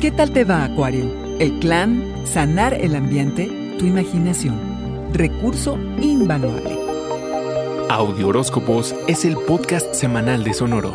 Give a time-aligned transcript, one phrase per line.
[0.00, 1.10] ¿Qué tal te va, Acuario?
[1.38, 3.46] El clan, sanar el ambiente,
[3.78, 4.60] tu imaginación.
[5.14, 6.78] Recurso invaluable.
[7.88, 10.92] Audio Horóscopos es el podcast semanal de Sonoro.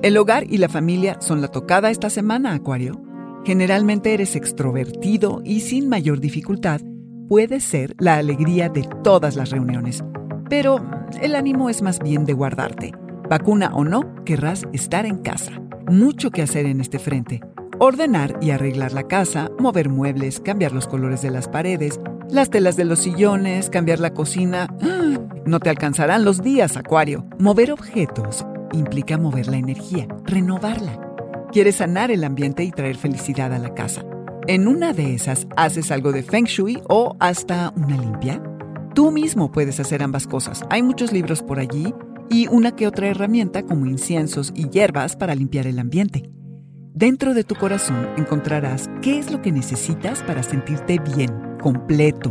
[0.00, 3.02] El hogar y la familia son la tocada esta semana, Acuario.
[3.44, 6.80] Generalmente eres extrovertido y sin mayor dificultad
[7.28, 10.02] puedes ser la alegría de todas las reuniones.
[10.48, 10.80] Pero
[11.20, 12.92] el ánimo es más bien de guardarte.
[13.28, 15.52] Vacuna o no, querrás estar en casa.
[15.90, 17.40] Mucho que hacer en este frente.
[17.78, 22.76] Ordenar y arreglar la casa, mover muebles, cambiar los colores de las paredes, las telas
[22.76, 24.66] de los sillones, cambiar la cocina.
[24.82, 25.18] ¡Ah!
[25.46, 27.24] No te alcanzarán los días, Acuario.
[27.38, 31.00] Mover objetos implica mover la energía, renovarla.
[31.52, 34.04] Quieres sanar el ambiente y traer felicidad a la casa.
[34.46, 38.42] En una de esas haces algo de feng shui o hasta una limpia.
[38.98, 40.64] Tú mismo puedes hacer ambas cosas.
[40.70, 41.94] Hay muchos libros por allí
[42.28, 46.28] y una que otra herramienta como inciensos y hierbas para limpiar el ambiente.
[46.94, 51.30] Dentro de tu corazón encontrarás qué es lo que necesitas para sentirte bien,
[51.62, 52.30] completo.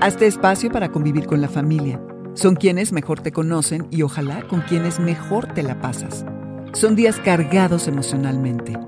[0.00, 2.02] Hazte espacio para convivir con la familia.
[2.32, 6.24] Son quienes mejor te conocen y ojalá con quienes mejor te la pasas.
[6.72, 8.78] Son días cargados emocionalmente.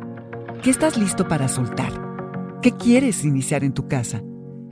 [0.62, 1.92] ¿Qué estás listo para soltar?
[2.62, 4.22] ¿Qué quieres iniciar en tu casa?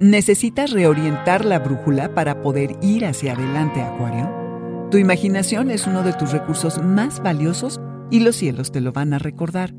[0.00, 4.30] Necesitas reorientar la brújula para poder ir hacia adelante, Acuario.
[4.92, 9.12] Tu imaginación es uno de tus recursos más valiosos y los cielos te lo van
[9.12, 9.74] a recordar.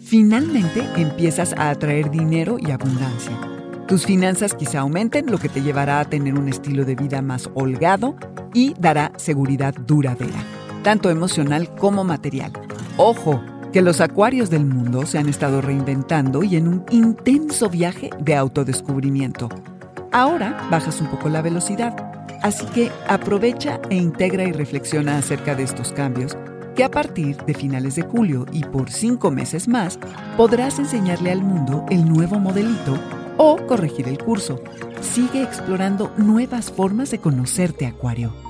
[0.00, 3.38] Finalmente empiezas a atraer dinero y abundancia.
[3.86, 7.48] Tus finanzas quizá aumenten, lo que te llevará a tener un estilo de vida más
[7.54, 8.16] holgado
[8.52, 10.42] y dará seguridad duradera,
[10.82, 12.52] tanto emocional como material.
[12.96, 13.40] Ojo,
[13.72, 18.34] que los acuarios del mundo se han estado reinventando y en un intenso viaje de
[18.34, 19.48] autodescubrimiento.
[20.12, 21.94] Ahora bajas un poco la velocidad,
[22.42, 26.36] así que aprovecha e integra y reflexiona acerca de estos cambios
[26.74, 29.98] que a partir de finales de julio y por cinco meses más
[30.36, 32.98] podrás enseñarle al mundo el nuevo modelito
[33.36, 34.60] o corregir el curso.
[35.00, 38.49] Sigue explorando nuevas formas de conocerte, Acuario.